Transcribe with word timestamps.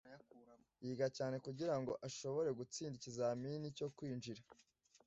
yiga 0.85 1.07
cyane 1.17 1.35
kugirango 1.45 1.91
ashobore 2.07 2.49
gutsinda 2.59 2.95
ikizamini 2.97 3.67
cyo 3.77 3.87
kwinjira 3.95 4.43